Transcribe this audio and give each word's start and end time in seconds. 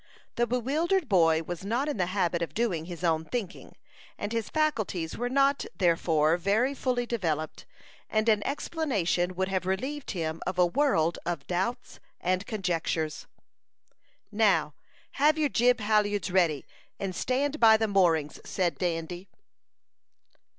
The 0.33 0.47
bewildered 0.47 1.07
boy 1.07 1.43
was 1.43 1.63
not 1.63 1.87
in 1.87 1.97
the 1.97 2.07
habit 2.07 2.41
of 2.41 2.55
doing 2.55 2.85
his 2.85 3.03
own 3.03 3.23
thinking, 3.23 3.75
and 4.17 4.31
his 4.33 4.49
faculties 4.49 5.15
were 5.15 5.29
not, 5.29 5.63
therefore, 5.77 6.37
very 6.37 6.73
fully 6.73 7.05
developed, 7.05 7.67
and 8.09 8.27
an 8.27 8.41
explanation 8.43 9.35
would 9.35 9.47
have 9.49 9.67
relieved 9.67 10.09
him 10.09 10.41
of 10.47 10.57
a 10.57 10.65
world 10.65 11.19
of 11.23 11.45
doubts 11.45 11.99
and 12.19 12.47
conjectures. 12.47 13.27
"Now, 14.31 14.73
have 15.21 15.37
your 15.37 15.49
jib 15.49 15.79
halyards 15.79 16.31
ready, 16.31 16.65
and 16.99 17.15
stand 17.15 17.59
by 17.59 17.77
the 17.77 17.87
moorings," 17.87 18.39
said 18.43 18.79
Dandy. 18.79 19.29